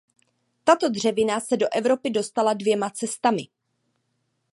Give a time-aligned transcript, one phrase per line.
[0.63, 3.47] Tato dřevina se do Evropy dostala dvěma cestami.